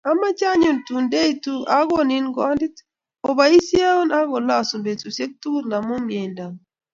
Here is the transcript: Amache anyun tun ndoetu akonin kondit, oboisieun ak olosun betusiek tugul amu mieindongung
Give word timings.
Amache 0.09 0.45
anyun 0.53 0.77
tun 0.85 1.03
ndoetu 1.05 1.53
akonin 1.77 2.25
kondit, 2.35 2.75
oboisieun 3.29 4.09
ak 4.19 4.27
olosun 4.37 4.81
betusiek 4.85 5.31
tugul 5.41 5.71
amu 5.77 5.95
mieindongung 6.07 6.61